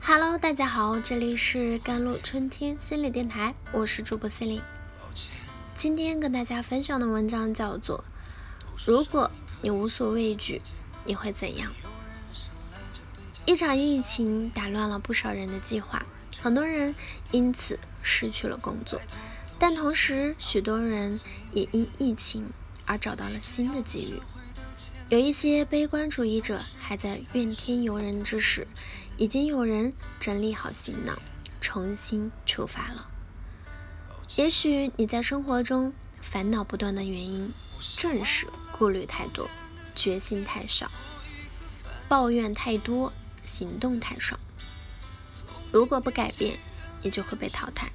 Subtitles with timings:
[0.00, 4.64] Hello，大家好，这里是甘露春天心理电台，我是主播 c e l i n e
[5.74, 8.04] 今天跟大家分享的文章叫做：
[8.84, 9.30] 如果
[9.62, 10.60] 你无所畏惧，
[11.04, 11.72] 你会怎样？
[13.46, 16.04] 一场疫情打乱了不少人的计划，
[16.40, 16.94] 很多人
[17.30, 19.00] 因此失去了工作，
[19.58, 21.20] 但同时许多人
[21.52, 22.52] 也因疫情
[22.86, 24.20] 而找到了新的机遇。
[25.12, 28.66] 有一些悲观主义者还在怨天尤人之时。
[29.18, 31.18] 已经有人整理好行囊，
[31.60, 33.06] 重新出发了。
[34.36, 37.52] 也许你在生活中烦恼不断的原因，
[37.98, 39.50] 正是顾虑太多，
[39.94, 40.90] 决心太少，
[42.08, 43.12] 抱怨太多，
[43.44, 44.40] 行动太少。
[45.70, 46.58] 如果不改变，
[47.02, 47.92] 你就会被淘汰。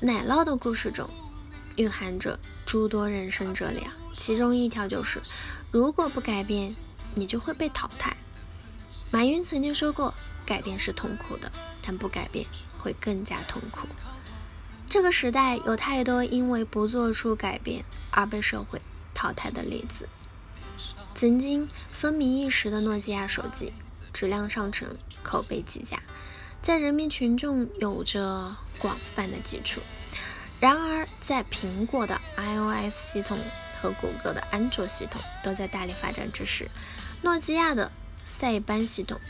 [0.00, 1.08] 奶酪的故事中，
[1.76, 5.20] 蕴含着诸多人生哲理啊，其中一条就是：
[5.70, 6.76] 如果不改变，
[7.14, 8.16] 你就会被淘汰。
[9.10, 10.14] 马云曾经说过
[10.46, 11.50] ：“改变是痛苦的，
[11.82, 12.46] 但不改变
[12.78, 13.88] 会更加痛苦。”
[14.88, 18.80] 这个时代有太多因为不做出改变而被社会
[19.14, 20.08] 淘汰的例子。
[21.14, 23.72] 曾经风靡一时的诺基亚手机，
[24.12, 24.88] 质量上乘，
[25.22, 26.02] 口碑极佳，
[26.60, 29.80] 在人民群众有着广泛的基础。
[30.60, 33.36] 然而，在苹果的 iOS 系统
[33.82, 36.68] 和谷歌的安卓系统都在大力发展之时，
[37.22, 37.90] 诺基亚的
[38.24, 39.20] 塞班系统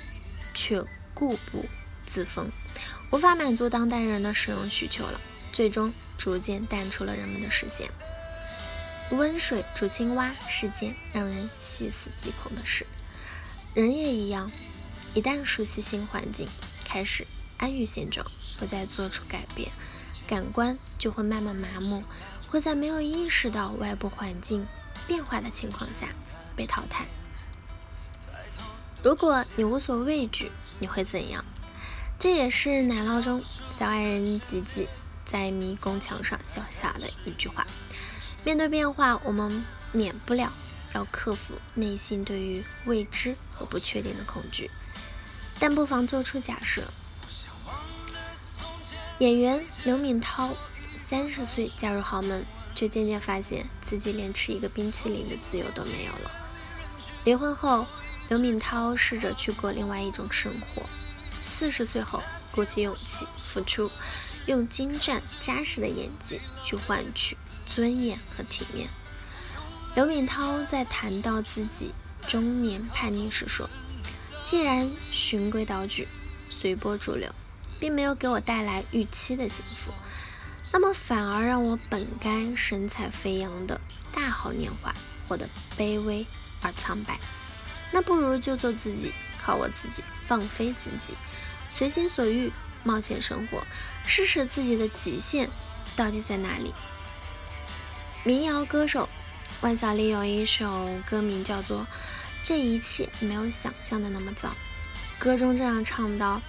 [0.52, 1.64] 却固步
[2.06, 2.50] 自封，
[3.10, 5.18] 无法满足当代人的使用需求了，
[5.52, 7.90] 最终逐渐淡出了人们的视线。
[9.10, 12.86] 温水煮青蛙是件让人细思极恐的事，
[13.74, 14.50] 人也一样，
[15.14, 16.46] 一旦熟悉新环境，
[16.84, 18.26] 开始安于现状，
[18.58, 19.70] 不再做出改变，
[20.26, 22.04] 感官就会慢慢麻木，
[22.52, 24.66] 会在没有意识到外部环境
[25.06, 26.08] 变化的情况下
[26.54, 27.06] 被淘汰。
[29.02, 31.42] 如果你无所畏惧，你会怎样？
[32.18, 34.86] 这也是奶酪中小矮人吉吉
[35.24, 37.66] 在迷宫墙上写下的一句话。
[38.44, 40.52] 面对变化，我们免不了
[40.94, 44.70] 要克服内心对于未知和不确定的恐惧，
[45.58, 46.82] 但不妨做出假设。
[49.20, 50.50] 演员刘敏涛
[50.96, 52.44] 三十岁嫁入豪门，
[52.74, 56.30] 却渐渐发现自己连吃一个冰淇淋的自由都没有了。
[57.24, 57.86] 离婚后。
[58.28, 60.82] 刘敏涛试着去过另外一种生活。
[61.42, 63.90] 四十岁后，鼓起勇气付出，
[64.46, 67.36] 用精湛扎实的演技去换取
[67.66, 68.88] 尊严和体面。
[69.94, 71.90] 刘敏涛在谈到自己
[72.26, 73.68] 中年叛逆时说
[74.42, 76.08] ：“既然循规蹈矩、
[76.48, 77.30] 随波逐流，
[77.78, 79.92] 并没有给我带来预期的幸福，
[80.72, 83.80] 那么反而让我本该神采飞扬的
[84.14, 84.94] 大好年华
[85.28, 85.46] 活得
[85.76, 86.26] 卑微
[86.62, 87.18] 而苍白。”
[87.92, 91.14] 那不如就做自己，靠我自己，放飞自己，
[91.68, 92.50] 随心所欲，
[92.82, 93.62] 冒险生活，
[94.02, 95.50] 试试自己的极限
[95.94, 96.72] 到底在哪里。
[98.24, 99.10] 民谣歌手
[99.60, 101.80] 万晓利有一首歌名叫做
[102.42, 104.48] 《这一切没有想象的那么糟》，
[105.18, 106.40] 歌中这样唱道：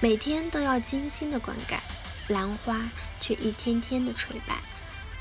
[0.00, 1.78] 每天都要精心的灌溉，
[2.32, 2.88] 兰花
[3.20, 4.62] 却一天天的垂败，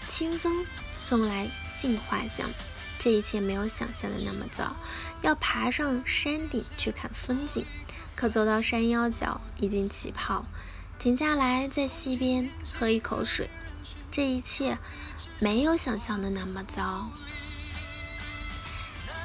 [0.07, 2.49] 清风送来杏花香。
[2.97, 4.75] 这一切没有想象的那么糟，
[5.21, 7.65] 要爬上山顶去看风景，
[8.15, 10.45] 可走到山腰脚已经起泡，
[10.99, 13.49] 停下来在溪边喝一口水。
[14.11, 14.77] 这一切
[15.39, 17.09] 没有想象的那么糟，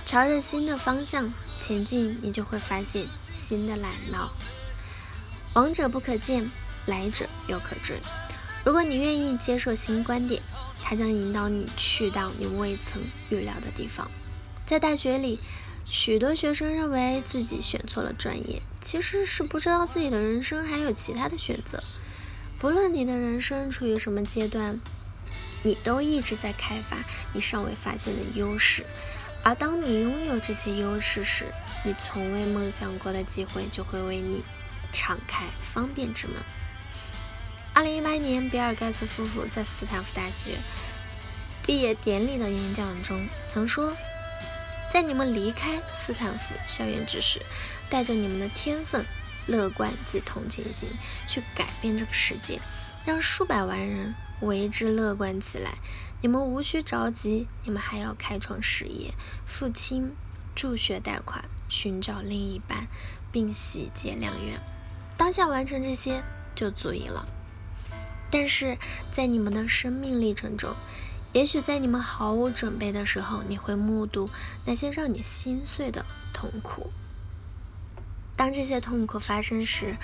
[0.06, 4.30] 朝着新的方向前进，你就会发现新的奶酪。
[5.54, 6.50] 王者不可见，
[6.86, 7.96] 来者犹可追。
[8.64, 10.42] 如果你愿意接受新观点。
[10.88, 14.08] 它将引导你去到你未曾预料的地方。
[14.64, 15.40] 在大学里，
[15.84, 21.82] 许多学生认为自己选错了专业，其实是不知道自己的人生还有其他的选择。
[22.60, 24.78] 不论你的人生处于什么阶段，
[25.64, 26.98] 你都一直在开发
[27.32, 28.86] 你尚未发现的优势。
[29.42, 31.46] 而当你拥有这些优势时，
[31.84, 34.40] 你从未梦想过的机会就会为你
[34.92, 36.36] 敞开方便之门。
[37.76, 40.56] 二零一八年，比尔·盖茨夫妇在斯坦福大学
[41.66, 43.94] 毕业典礼的演讲中曾说
[44.90, 47.38] ：“在你们离开斯坦福校园之时，
[47.90, 49.04] 带着你们的天分、
[49.46, 50.88] 乐观及同情心，
[51.28, 52.58] 去改变这个世界，
[53.04, 55.74] 让数百万人为之乐观起来。
[56.22, 59.12] 你们无需着急，你们还要开创事业、
[59.44, 60.16] 付清
[60.54, 62.88] 助学贷款、寻找另一半，
[63.30, 64.58] 并喜结良缘。
[65.18, 66.24] 当下完成这些
[66.54, 67.28] 就足以了。”
[68.30, 68.78] 但是
[69.10, 70.74] 在你们的生命历程中，
[71.32, 74.28] 也许在你们毫无准备的时候，你会目睹
[74.64, 76.90] 那些让你心碎的痛苦。
[78.36, 79.96] 当这些痛苦发生时，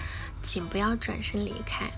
[0.43, 1.93] 请不要转身离开，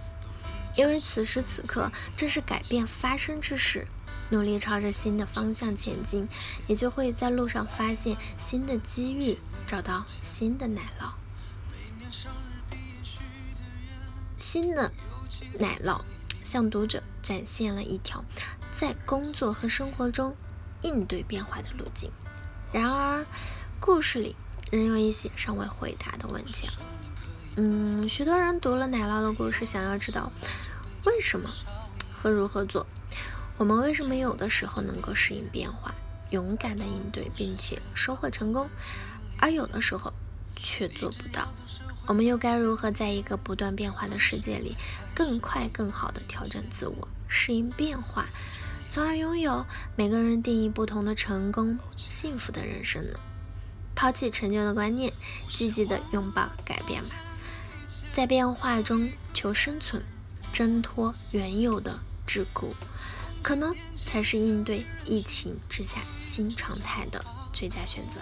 [0.77, 3.87] 因为此时此刻正是改变发生之时。
[4.31, 6.29] 努力朝着新的方向前进，
[6.67, 11.13] 你就会在路上发现新的机遇，找到新的奶酪。
[14.37, 14.91] 新的
[15.61, 16.01] 奶酪
[16.45, 18.25] 向读者展现了一条
[18.71, 20.37] 在工作和生活中
[20.83, 22.11] 应对变化的路径。
[22.73, 23.27] 然而，
[23.81, 24.37] 故事里
[24.71, 26.69] 仍有一些尚未回答的问题。
[27.57, 30.31] 嗯，许多人读了奶酪的故事，想要知道
[31.07, 31.49] 为什么
[32.13, 32.87] 和如何做。
[33.57, 35.95] 我们为什么有的时候能够适应变化，
[36.31, 38.69] 勇敢的应对，并且收获成功，
[39.39, 40.13] 而有的时候
[40.57, 41.49] 却做不到？
[42.07, 44.77] 我们又该如何在一个不断变化的世界里，
[45.15, 48.27] 更快、更好的调整自我，适应变化，
[48.91, 49.65] 从而拥有
[49.97, 53.19] 每个人定义不同的成功、幸福的人生呢？
[53.95, 55.13] 抛弃陈旧的观念，
[55.49, 57.15] 积极的拥抱改变吧，
[58.13, 60.03] 在变化中求生存，
[60.53, 62.67] 挣脱原有的桎梏。
[63.43, 67.23] 可能才是应对疫情之下新常态的
[67.53, 68.21] 最佳选择。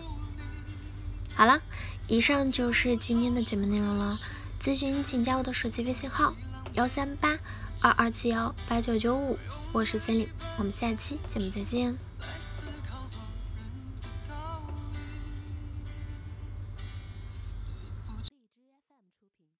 [1.34, 1.60] 好了，
[2.06, 4.18] 以上就是今天的节目内容了。
[4.62, 6.34] 咨询请加我的手机微信号：
[6.74, 7.36] 幺三八
[7.80, 9.38] 二二七幺八九九五，
[9.72, 11.96] 我是森林，我们下期节目再见。